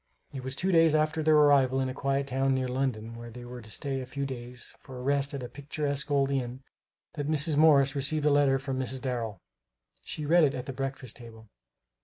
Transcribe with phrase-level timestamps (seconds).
[0.33, 3.45] It was two days after their arrival in a quiet town near London where they
[3.45, 6.63] were to stay a few days for rest at a picturesque old inn,
[7.13, 7.55] that Mrs.
[7.55, 8.99] Morris received a letter from Mrs.
[9.03, 9.37] Darrel.
[10.03, 11.49] She read it at the breakfast table.